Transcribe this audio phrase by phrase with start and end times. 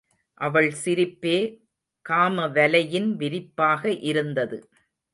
[0.41, 1.35] அவள் சிரிப்பே
[2.05, 3.99] காமவலையின் விரிப்பாக
[4.01, 4.57] இருந்தது.